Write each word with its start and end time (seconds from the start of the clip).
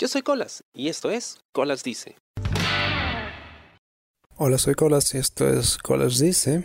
Yo 0.00 0.06
soy 0.06 0.22
Colas 0.22 0.62
y 0.72 0.90
esto 0.90 1.10
es 1.10 1.38
Colas 1.50 1.82
Dice. 1.82 2.14
Hola, 4.36 4.56
soy 4.58 4.76
Colas 4.76 5.12
y 5.12 5.18
esto 5.18 5.48
es 5.48 5.76
Colas 5.76 6.20
Dice 6.20 6.62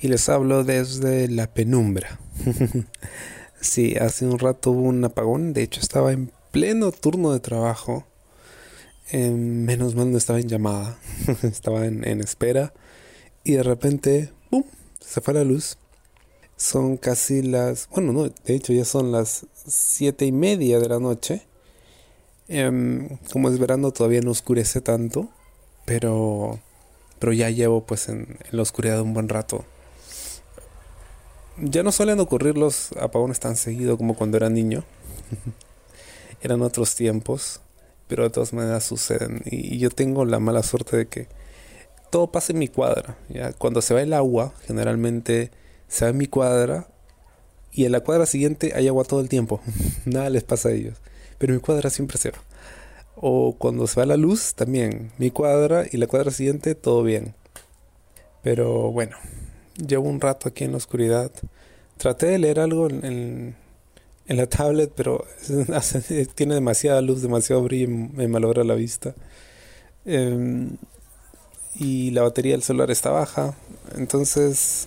y 0.00 0.08
les 0.08 0.30
hablo 0.30 0.64
desde 0.64 1.28
la 1.28 1.52
penumbra. 1.52 2.18
sí, 3.60 3.96
hace 3.96 4.24
un 4.24 4.38
rato 4.38 4.70
hubo 4.70 4.80
un 4.80 5.04
apagón, 5.04 5.52
de 5.52 5.62
hecho 5.62 5.80
estaba 5.80 6.12
en 6.12 6.32
pleno 6.52 6.90
turno 6.90 7.34
de 7.34 7.40
trabajo. 7.40 8.06
menos 9.12 9.94
mal 9.94 10.10
no 10.10 10.16
estaba 10.16 10.40
en 10.40 10.48
llamada, 10.48 10.98
estaba 11.42 11.84
en, 11.84 12.08
en 12.08 12.22
espera 12.22 12.72
y 13.44 13.52
de 13.52 13.62
repente, 13.62 14.32
¡pum!, 14.48 14.64
se 15.00 15.20
fue 15.20 15.34
la 15.34 15.44
luz 15.44 15.76
son 16.56 16.96
casi 16.96 17.42
las, 17.42 17.88
bueno, 17.90 18.12
no, 18.12 18.22
de 18.22 18.54
hecho 18.54 18.72
ya 18.72 18.86
son 18.86 19.12
las 19.12 19.46
siete 19.66 20.24
y 20.24 20.32
media 20.32 20.78
de 20.78 20.88
la 20.88 21.00
noche. 21.00 21.46
Em, 22.54 23.08
como 23.32 23.48
es 23.48 23.58
verano 23.58 23.92
todavía 23.92 24.20
no 24.20 24.30
oscurece 24.30 24.82
tanto, 24.82 25.30
pero, 25.86 26.60
pero 27.18 27.32
ya 27.32 27.48
llevo 27.48 27.86
pues 27.86 28.10
en, 28.10 28.36
la 28.50 28.60
oscuridad 28.60 29.00
un 29.00 29.14
buen 29.14 29.30
rato. 29.30 29.64
Ya 31.56 31.82
no 31.82 31.92
suelen 31.92 32.20
ocurrir 32.20 32.58
los 32.58 32.92
apagones 33.00 33.40
tan 33.40 33.56
seguido 33.56 33.96
como 33.96 34.14
cuando 34.14 34.36
era 34.36 34.50
niño. 34.50 34.84
Eran 36.42 36.60
otros 36.60 36.94
tiempos, 36.94 37.60
pero 38.06 38.24
de 38.24 38.28
todas 38.28 38.52
maneras 38.52 38.84
suceden. 38.84 39.40
Y, 39.46 39.78
yo 39.78 39.88
tengo 39.88 40.26
la 40.26 40.38
mala 40.38 40.62
suerte 40.62 40.98
de 40.98 41.08
que 41.08 41.28
todo 42.10 42.32
pasa 42.32 42.52
en 42.52 42.58
mi 42.58 42.68
cuadra. 42.68 43.16
¿ya? 43.30 43.54
Cuando 43.54 43.80
se 43.80 43.94
va 43.94 44.02
el 44.02 44.12
agua, 44.12 44.52
generalmente 44.66 45.52
se 45.88 46.04
va 46.04 46.10
en 46.10 46.18
mi 46.18 46.26
cuadra 46.26 46.86
y 47.72 47.86
en 47.86 47.92
la 47.92 48.00
cuadra 48.00 48.26
siguiente 48.26 48.72
hay 48.74 48.88
agua 48.88 49.04
todo 49.04 49.20
el 49.20 49.30
tiempo. 49.30 49.62
Nada 50.04 50.28
les 50.28 50.44
pasa 50.44 50.68
a 50.68 50.72
ellos. 50.72 50.98
Pero 51.42 51.54
mi 51.54 51.60
cuadra 51.60 51.90
siempre 51.90 52.18
se 52.18 52.30
va. 52.30 52.38
O 53.16 53.56
cuando 53.58 53.88
se 53.88 53.98
va 53.98 54.06
la 54.06 54.16
luz, 54.16 54.54
también. 54.54 55.10
Mi 55.18 55.32
cuadra 55.32 55.84
y 55.90 55.96
la 55.96 56.06
cuadra 56.06 56.30
siguiente, 56.30 56.76
todo 56.76 57.02
bien. 57.02 57.34
Pero 58.44 58.92
bueno, 58.92 59.16
llevo 59.74 60.08
un 60.08 60.20
rato 60.20 60.48
aquí 60.48 60.62
en 60.62 60.70
la 60.70 60.76
oscuridad. 60.76 61.32
Traté 61.96 62.26
de 62.26 62.38
leer 62.38 62.60
algo 62.60 62.88
en, 62.88 63.56
en, 64.28 64.36
la 64.36 64.46
tablet, 64.46 64.92
pero 64.94 65.26
tiene 66.36 66.54
demasiada 66.54 67.00
luz, 67.00 67.22
demasiado 67.22 67.60
brillo 67.64 67.86
y 67.86 67.88
me 67.88 68.28
malogra 68.28 68.62
la 68.62 68.74
vista. 68.74 69.12
Em, 70.04 70.76
y 71.74 72.12
la 72.12 72.22
batería 72.22 72.52
del 72.52 72.62
celular 72.62 72.92
está 72.92 73.10
baja. 73.10 73.56
Entonces 73.96 74.86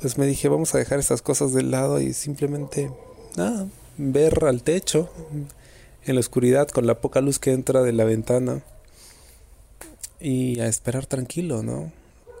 pues 0.00 0.16
me 0.16 0.24
dije, 0.24 0.48
vamos 0.48 0.74
a 0.74 0.78
dejar 0.78 0.98
estas 0.98 1.20
cosas 1.20 1.52
de 1.52 1.62
lado 1.62 2.00
y 2.00 2.14
simplemente, 2.14 2.90
nada, 3.36 3.66
ver 3.98 4.46
al 4.46 4.62
techo 4.62 5.10
en 6.06 6.14
la 6.14 6.20
oscuridad 6.20 6.68
con 6.68 6.86
la 6.86 7.00
poca 7.00 7.20
luz 7.20 7.38
que 7.38 7.52
entra 7.52 7.82
de 7.82 7.92
la 7.92 8.04
ventana 8.04 8.62
y 10.20 10.60
a 10.60 10.66
esperar 10.66 11.06
tranquilo, 11.06 11.62
¿no? 11.62 11.92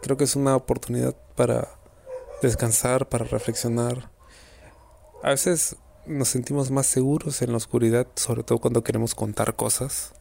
Creo 0.02 0.16
que 0.16 0.24
es 0.24 0.36
una 0.36 0.54
oportunidad 0.56 1.14
para 1.34 1.68
descansar, 2.42 3.08
para 3.08 3.24
reflexionar. 3.24 4.10
A 5.22 5.30
veces 5.30 5.76
nos 6.06 6.28
sentimos 6.28 6.70
más 6.70 6.86
seguros 6.86 7.40
en 7.40 7.50
la 7.50 7.56
oscuridad, 7.56 8.06
sobre 8.16 8.42
todo 8.42 8.58
cuando 8.58 8.84
queremos 8.84 9.14
contar 9.14 9.56
cosas 9.56 10.12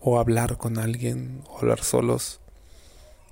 o 0.00 0.18
hablar 0.18 0.56
con 0.56 0.78
alguien 0.78 1.42
o 1.48 1.58
hablar 1.58 1.82
solos. 1.84 2.40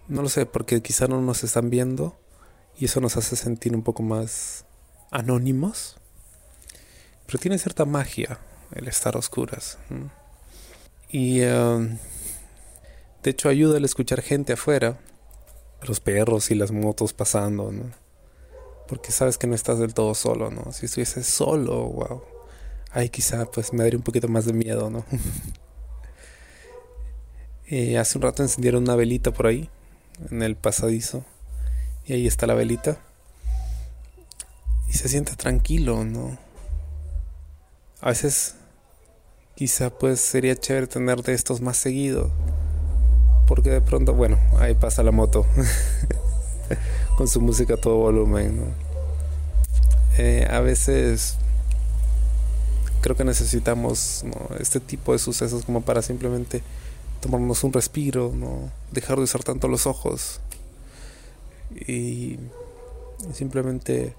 No 0.08 0.22
lo 0.22 0.28
sé, 0.28 0.44
porque 0.44 0.82
quizá 0.82 1.06
no 1.06 1.20
nos 1.22 1.44
están 1.44 1.70
viendo 1.70 2.18
y 2.76 2.86
eso 2.86 3.00
nos 3.00 3.16
hace 3.16 3.36
sentir 3.36 3.74
un 3.74 3.82
poco 3.82 4.02
más 4.02 4.66
anónimos. 5.10 5.96
Pero 7.26 7.38
tiene 7.38 7.58
cierta 7.58 7.84
magia 7.84 8.38
el 8.74 8.88
estar 8.88 9.16
a 9.16 9.18
oscuras. 9.18 9.78
Y 11.08 11.42
um, 11.42 11.98
de 13.22 13.30
hecho 13.30 13.48
ayuda 13.48 13.78
el 13.78 13.84
escuchar 13.84 14.22
gente 14.22 14.52
afuera, 14.52 14.98
los 15.82 16.00
perros 16.00 16.50
y 16.50 16.54
las 16.54 16.72
motos 16.72 17.12
pasando, 17.12 17.72
¿no? 17.72 17.90
Porque 18.86 19.12
sabes 19.12 19.38
que 19.38 19.46
no 19.46 19.54
estás 19.54 19.78
del 19.78 19.94
todo 19.94 20.14
solo, 20.14 20.50
¿no? 20.50 20.72
Si 20.72 20.86
estuviese 20.86 21.22
solo, 21.22 21.84
wow. 21.84 22.22
Ahí 22.92 23.08
quizá 23.08 23.44
pues 23.50 23.72
me 23.72 23.84
daría 23.84 23.98
un 23.98 24.04
poquito 24.04 24.28
más 24.28 24.46
de 24.46 24.52
miedo, 24.52 24.90
¿no? 24.90 25.04
y 27.66 27.94
hace 27.96 28.18
un 28.18 28.22
rato 28.22 28.42
encendieron 28.42 28.82
una 28.82 28.96
velita 28.96 29.32
por 29.32 29.46
ahí, 29.46 29.70
en 30.30 30.42
el 30.42 30.56
pasadizo. 30.56 31.24
Y 32.06 32.14
ahí 32.14 32.26
está 32.26 32.46
la 32.46 32.54
velita. 32.54 32.98
Y 34.88 34.94
se 34.94 35.08
siente 35.08 35.36
tranquilo, 35.36 36.04
¿no? 36.04 36.36
A 38.00 38.08
veces 38.08 38.56
quizá 39.60 39.90
pues 39.90 40.22
sería 40.22 40.56
chévere 40.56 40.86
tener 40.86 41.22
de 41.22 41.34
estos 41.34 41.60
más 41.60 41.76
seguido. 41.76 42.30
Porque 43.46 43.68
de 43.68 43.82
pronto, 43.82 44.14
bueno, 44.14 44.38
ahí 44.58 44.74
pasa 44.74 45.02
la 45.02 45.10
moto. 45.10 45.44
Con 47.18 47.28
su 47.28 47.42
música 47.42 47.74
a 47.74 47.76
todo 47.76 47.96
volumen. 47.96 48.72
Eh, 50.16 50.48
a 50.50 50.60
veces 50.60 51.36
creo 53.02 53.14
que 53.16 53.24
necesitamos 53.24 54.24
este 54.58 54.80
tipo 54.80 55.12
de 55.12 55.18
sucesos 55.18 55.66
como 55.66 55.82
para 55.82 56.00
simplemente 56.00 56.62
tomarnos 57.20 57.62
un 57.62 57.74
respiro, 57.74 58.32
¿no? 58.34 58.70
dejar 58.92 59.18
de 59.18 59.24
usar 59.24 59.42
tanto 59.42 59.68
los 59.68 59.86
ojos 59.86 60.40
y 61.86 62.38
simplemente 63.34 64.14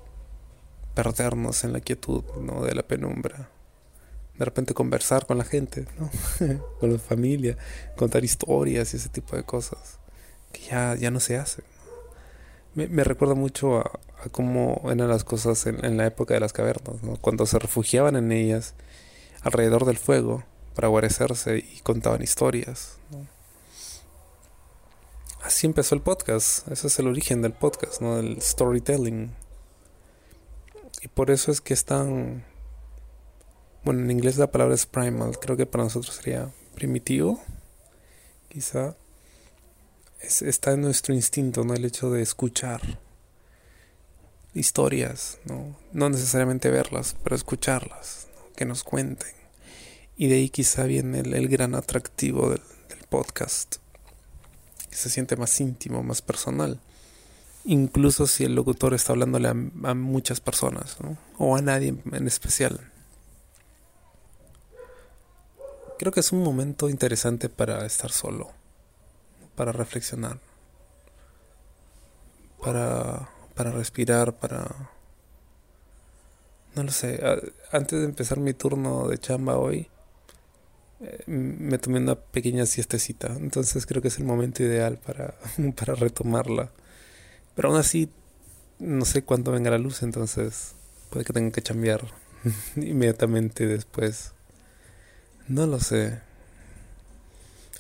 perdernos 0.93 1.63
en 1.63 1.73
la 1.73 1.79
quietud 1.79 2.23
¿no? 2.39 2.61
de 2.61 2.75
la 2.75 2.83
penumbra. 2.83 3.49
De 4.41 4.45
repente 4.45 4.73
conversar 4.73 5.27
con 5.27 5.37
la 5.37 5.43
gente, 5.43 5.85
¿no? 5.99 6.09
con 6.79 6.91
la 6.91 6.97
familia, 6.97 7.59
contar 7.95 8.23
historias 8.23 8.91
y 8.91 8.97
ese 8.97 9.09
tipo 9.09 9.35
de 9.35 9.43
cosas 9.43 9.99
que 10.51 10.61
ya, 10.61 10.95
ya 10.95 11.11
no 11.11 11.19
se 11.19 11.37
hacen. 11.37 11.63
Me, 12.73 13.03
recuerda 13.03 13.35
mucho 13.35 13.77
a, 13.77 13.91
cómo 14.31 14.81
eran 14.85 15.09
las 15.09 15.23
cosas 15.23 15.67
en, 15.67 15.95
la 15.95 16.07
época 16.07 16.33
de 16.33 16.39
las 16.39 16.53
cavernas, 16.53 17.03
¿no? 17.03 17.17
cuando 17.17 17.45
se 17.45 17.59
refugiaban 17.59 18.15
en 18.15 18.31
ellas 18.31 18.73
alrededor 19.43 19.85
del 19.85 19.99
fuego 19.99 20.43
para 20.73 20.87
guarecerse 20.87 21.59
y 21.59 21.79
contaban 21.81 22.23
historias. 22.23 22.97
así 25.43 25.67
empezó 25.67 25.93
el 25.93 26.01
podcast. 26.01 26.67
Ese 26.67 26.87
es 26.87 26.97
el 26.97 27.07
origen 27.07 27.43
del 27.43 27.53
podcast, 27.53 28.01
¿no? 28.01 28.15
Del 28.15 28.41
storytelling. 28.41 29.35
Y 31.03 31.09
por 31.09 31.29
eso 31.29 31.51
es 31.51 31.61
que 31.61 31.75
es 31.75 31.85
tan... 31.85 32.49
Bueno, 33.83 34.01
en 34.01 34.11
inglés 34.11 34.37
la 34.37 34.51
palabra 34.51 34.75
es 34.75 34.85
primal. 34.85 35.39
Creo 35.39 35.57
que 35.57 35.65
para 35.65 35.83
nosotros 35.83 36.15
sería 36.15 36.51
primitivo. 36.75 37.41
Quizá. 38.47 38.95
está 40.21 40.73
en 40.73 40.81
nuestro 40.81 41.15
instinto, 41.15 41.63
¿no? 41.63 41.73
El 41.73 41.85
hecho 41.85 42.11
de 42.11 42.21
escuchar 42.21 42.81
historias, 44.53 45.39
¿no? 45.45 45.75
No 45.93 46.09
necesariamente 46.09 46.69
verlas, 46.69 47.15
pero 47.23 47.35
escucharlas, 47.35 48.27
que 48.55 48.65
nos 48.65 48.83
cuenten. 48.83 49.33
Y 50.15 50.27
de 50.27 50.35
ahí 50.35 50.49
quizá 50.49 50.83
viene 50.83 51.21
el, 51.21 51.47
gran 51.47 51.73
atractivo 51.73 52.51
del 52.51 52.61
podcast 53.09 53.77
que 54.91 54.95
se 54.95 55.09
siente 55.09 55.37
más 55.37 55.59
íntimo, 55.59 56.03
más 56.03 56.21
personal. 56.21 56.79
Incluso 57.63 58.27
si 58.27 58.43
el 58.43 58.53
locutor 58.53 58.93
está 58.93 59.13
hablándole 59.13 59.47
a, 59.47 59.93
muchas 59.95 60.39
personas, 60.39 60.97
o 61.37 61.55
a 61.55 61.61
nadie 61.61 61.95
en 62.11 62.27
especial. 62.27 62.90
Creo 66.01 66.11
que 66.11 66.21
es 66.21 66.31
un 66.31 66.41
momento 66.41 66.89
interesante 66.89 67.47
para 67.47 67.85
estar 67.85 68.09
solo, 68.09 68.49
para 69.55 69.71
reflexionar, 69.71 70.39
para, 72.59 73.29
para 73.53 73.69
respirar, 73.69 74.33
para... 74.39 74.89
No 76.73 76.81
lo 76.81 76.91
sé, 76.91 77.21
antes 77.71 77.99
de 77.99 78.05
empezar 78.05 78.39
mi 78.39 78.55
turno 78.55 79.09
de 79.09 79.19
chamba 79.19 79.59
hoy, 79.59 79.89
me 81.27 81.77
tomé 81.77 81.99
una 81.99 82.15
pequeña 82.15 82.65
siestecita. 82.65 83.35
Entonces 83.35 83.85
creo 83.85 84.01
que 84.01 84.07
es 84.07 84.17
el 84.17 84.25
momento 84.25 84.63
ideal 84.63 84.97
para, 84.97 85.35
para 85.77 85.93
retomarla. 85.93 86.71
Pero 87.53 87.69
aún 87.69 87.77
así, 87.77 88.09
no 88.79 89.05
sé 89.05 89.23
cuándo 89.23 89.51
venga 89.51 89.69
la 89.69 89.77
luz, 89.77 90.01
entonces 90.01 90.73
puede 91.11 91.25
que 91.25 91.33
tenga 91.33 91.51
que 91.51 91.61
cambiar 91.61 92.07
inmediatamente 92.75 93.67
después. 93.67 94.33
No 95.51 95.65
lo 95.65 95.81
sé. 95.81 96.17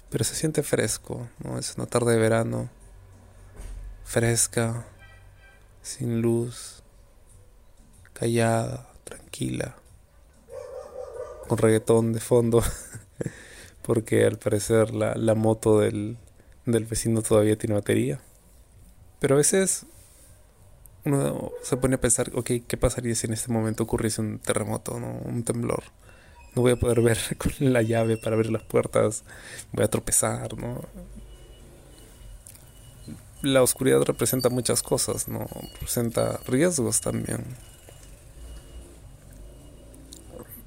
Pero 0.09 0.25
se 0.25 0.35
siente 0.35 0.61
fresco, 0.61 1.29
¿no? 1.41 1.57
Es 1.57 1.77
una 1.77 1.85
tarde 1.85 2.11
de 2.11 2.19
verano. 2.19 2.69
Fresca, 4.03 4.85
sin 5.81 6.21
luz, 6.21 6.83
callada, 8.11 8.89
tranquila, 9.05 9.77
con 11.47 11.59
reggaetón 11.59 12.11
de 12.11 12.19
fondo. 12.19 12.61
porque 13.83 14.25
al 14.25 14.37
parecer 14.37 14.93
la, 14.93 15.15
la 15.15 15.33
moto 15.33 15.79
del, 15.79 16.17
del 16.65 16.83
vecino 16.83 17.21
todavía 17.21 17.57
tiene 17.57 17.75
batería. 17.75 18.19
Pero 19.21 19.35
a 19.35 19.37
veces 19.37 19.85
uno 21.05 21.53
se 21.63 21.77
pone 21.77 21.95
a 21.95 22.01
pensar, 22.01 22.31
ok, 22.33 22.51
¿qué 22.67 22.75
pasaría 22.75 23.15
si 23.15 23.27
en 23.27 23.33
este 23.33 23.49
momento 23.49 23.83
ocurriese 23.83 24.19
un 24.19 24.39
terremoto, 24.39 24.99
¿no? 24.99 25.21
un 25.23 25.43
temblor? 25.43 25.83
No 26.55 26.61
voy 26.61 26.73
a 26.73 26.75
poder 26.75 27.01
ver 27.01 27.17
con 27.37 27.51
la 27.59 27.81
llave 27.81 28.17
para 28.17 28.35
abrir 28.35 28.51
las 28.51 28.63
puertas, 28.63 29.23
voy 29.71 29.85
a 29.85 29.89
tropezar, 29.89 30.57
¿no? 30.57 30.81
La 33.41 33.63
oscuridad 33.63 34.01
representa 34.03 34.49
muchas 34.49 34.83
cosas, 34.83 35.27
¿no? 35.27 35.47
Representa 35.73 36.39
riesgos 36.45 37.01
también. 37.01 37.43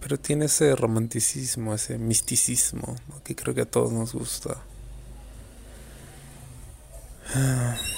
Pero 0.00 0.18
tiene 0.18 0.46
ese 0.46 0.74
romanticismo, 0.74 1.72
ese 1.72 1.98
misticismo, 1.98 2.96
que 3.22 3.36
creo 3.36 3.54
que 3.54 3.60
a 3.62 3.70
todos 3.70 3.92
nos 3.92 4.12
gusta. 4.12 4.60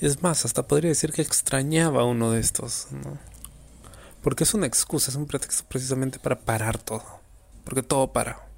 Es 0.00 0.22
más, 0.22 0.44
hasta 0.44 0.66
podría 0.66 0.90
decir 0.90 1.12
que 1.12 1.22
extrañaba 1.22 2.04
uno 2.04 2.32
de 2.32 2.40
estos, 2.40 2.88
¿no? 2.90 3.16
Porque 4.24 4.44
es 4.44 4.54
una 4.54 4.66
excusa, 4.66 5.10
es 5.10 5.18
un 5.18 5.26
pretexto 5.26 5.64
precisamente 5.68 6.18
para 6.18 6.40
parar 6.40 6.82
todo. 6.82 7.04
Porque 7.62 7.82
todo 7.82 8.10
para. 8.10 8.48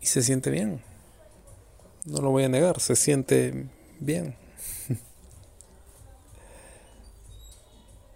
Y 0.00 0.06
se 0.06 0.22
siente 0.22 0.50
bien. 0.50 0.82
No 2.04 2.20
lo 2.20 2.30
voy 2.30 2.42
a 2.42 2.48
negar, 2.48 2.80
se 2.80 2.96
siente 2.96 3.68
bien. 4.00 4.34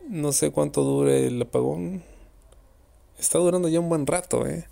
no 0.08 0.32
sé 0.32 0.50
cuánto 0.50 0.82
dure 0.82 1.28
el 1.28 1.40
apagón. 1.40 2.02
Está 3.16 3.38
durando 3.38 3.68
ya 3.68 3.78
un 3.78 3.88
buen 3.88 4.08
rato, 4.08 4.44
¿eh? 4.44 4.66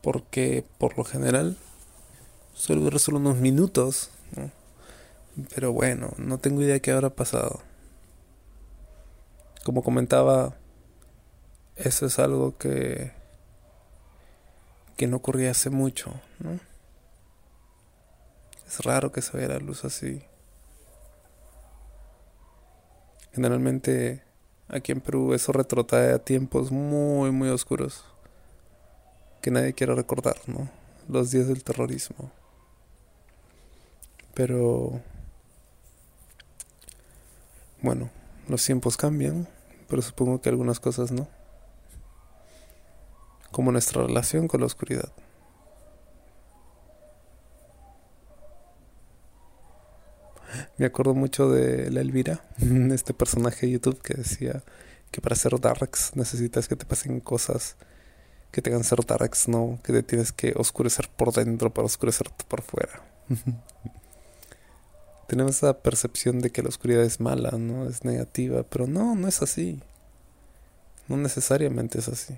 Porque 0.00 0.64
por 0.78 0.96
lo 0.96 1.04
general 1.04 1.58
suele 2.54 2.80
durar 2.80 2.98
solo 2.98 3.18
unos 3.18 3.36
minutos. 3.36 4.08
¿no? 4.34 4.61
Pero 5.54 5.72
bueno, 5.72 6.12
no 6.18 6.38
tengo 6.38 6.62
idea 6.62 6.74
de 6.74 6.80
qué 6.80 6.92
habrá 6.92 7.10
pasado. 7.10 7.60
Como 9.64 9.82
comentaba, 9.82 10.54
eso 11.76 12.06
es 12.06 12.18
algo 12.18 12.56
que 12.58 13.12
que 14.96 15.06
no 15.06 15.16
ocurría 15.16 15.50
hace 15.50 15.70
mucho, 15.70 16.12
¿no? 16.38 16.60
Es 18.66 18.78
raro 18.84 19.10
que 19.10 19.22
se 19.22 19.36
vea 19.36 19.48
la 19.48 19.58
luz 19.58 19.84
así. 19.84 20.22
Generalmente 23.32 24.22
aquí 24.68 24.92
en 24.92 25.00
Perú 25.00 25.34
eso 25.34 25.52
retrotrae 25.52 26.12
a 26.12 26.18
tiempos 26.18 26.70
muy 26.70 27.30
muy 27.30 27.48
oscuros 27.48 28.04
que 29.40 29.50
nadie 29.50 29.72
quiere 29.72 29.94
recordar, 29.94 30.36
¿no? 30.46 30.70
Los 31.08 31.30
días 31.30 31.48
del 31.48 31.64
terrorismo. 31.64 32.30
Pero 34.34 35.00
bueno, 37.82 38.10
los 38.48 38.64
tiempos 38.64 38.96
cambian, 38.96 39.48
pero 39.88 40.02
supongo 40.02 40.40
que 40.40 40.48
algunas 40.48 40.80
cosas 40.80 41.12
no. 41.12 41.28
Como 43.50 43.72
nuestra 43.72 44.02
relación 44.02 44.48
con 44.48 44.60
la 44.60 44.66
oscuridad. 44.66 45.12
Me 50.78 50.86
acuerdo 50.86 51.14
mucho 51.14 51.50
de 51.50 51.90
la 51.90 52.00
Elvira, 52.00 52.44
este 52.92 53.14
personaje 53.14 53.66
de 53.66 53.72
YouTube 53.72 54.00
que 54.00 54.14
decía 54.14 54.62
que 55.10 55.20
para 55.20 55.36
ser 55.36 55.58
darks 55.60 56.12
necesitas 56.14 56.68
que 56.68 56.76
te 56.76 56.86
pasen 56.86 57.20
cosas 57.20 57.76
que 58.50 58.60
te 58.60 58.70
hagan 58.70 58.84
ser 58.84 59.04
darks, 59.04 59.48
no 59.48 59.80
que 59.82 59.92
te 59.92 60.02
tienes 60.02 60.30
que 60.30 60.52
oscurecer 60.56 61.08
por 61.08 61.32
dentro 61.32 61.72
para 61.72 61.86
oscurecerte 61.86 62.44
por 62.46 62.62
fuera. 62.62 63.02
tenemos 65.32 65.56
esa 65.56 65.80
percepción 65.80 66.40
de 66.40 66.50
que 66.50 66.60
la 66.60 66.68
oscuridad 66.68 67.02
es 67.04 67.18
mala, 67.18 67.52
¿no? 67.52 67.88
Es 67.88 68.04
negativa, 68.04 68.64
pero 68.64 68.86
no, 68.86 69.14
no 69.14 69.28
es 69.28 69.40
así. 69.40 69.80
No 71.08 71.16
necesariamente 71.16 72.00
es 72.00 72.08
así. 72.08 72.36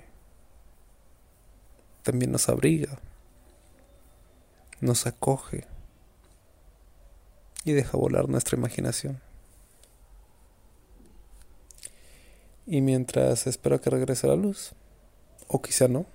También 2.04 2.30
nos 2.30 2.48
abriga, 2.48 3.00
nos 4.80 5.08
acoge 5.08 5.66
y 7.64 7.72
deja 7.72 7.98
volar 7.98 8.28
nuestra 8.28 8.56
imaginación. 8.56 9.20
Y 12.64 12.80
mientras 12.80 13.48
espero 13.48 13.80
que 13.80 13.90
regrese 13.90 14.28
la 14.28 14.36
luz, 14.36 14.70
o 15.48 15.60
quizá 15.60 15.88
no, 15.88 16.06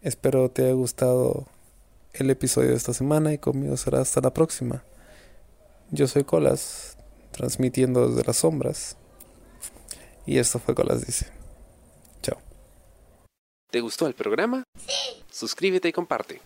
espero 0.00 0.50
te 0.50 0.64
haya 0.64 0.72
gustado 0.72 1.48
el 2.14 2.30
episodio 2.30 2.70
de 2.70 2.76
esta 2.76 2.94
semana 2.94 3.34
y 3.34 3.36
conmigo 3.36 3.76
será 3.76 4.00
hasta 4.00 4.22
la 4.22 4.32
próxima. 4.32 4.82
Yo 5.94 6.06
soy 6.06 6.24
Colas, 6.24 6.96
transmitiendo 7.32 8.08
desde 8.08 8.24
las 8.24 8.38
sombras. 8.38 8.96
Y 10.24 10.38
esto 10.38 10.58
fue 10.58 10.74
Colas 10.74 11.04
Dice. 11.04 11.26
Chao. 12.22 12.38
¿Te 13.70 13.80
gustó 13.80 14.06
el 14.06 14.14
programa? 14.14 14.64
Sí. 14.78 15.22
Suscríbete 15.30 15.88
y 15.88 15.92
comparte. 15.92 16.40